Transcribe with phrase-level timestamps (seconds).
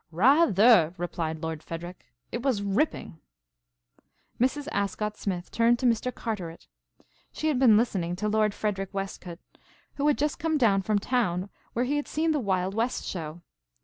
[0.11, 2.07] "Rather!" replied Lord Frederic.
[2.31, 3.19] "It was ripping!"
[4.39, 4.67] Mrs.
[4.71, 6.11] Ascott Smith turned to Mr.
[6.11, 6.65] Carteret.
[7.31, 9.41] She had been listening to Lord Frederic Westcote,
[9.97, 13.41] who had just come down from town where he had seen the Wild West show.